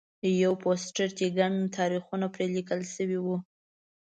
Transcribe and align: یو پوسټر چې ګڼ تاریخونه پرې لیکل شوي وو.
یو 0.43 0.53
پوسټر 0.61 1.07
چې 1.17 1.25
ګڼ 1.37 1.51
تاریخونه 1.77 2.25
پرې 2.33 2.47
لیکل 2.55 2.79
شوي 2.95 3.19
وو. 3.23 3.37